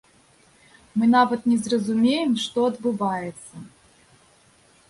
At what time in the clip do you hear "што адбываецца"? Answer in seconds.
2.47-3.55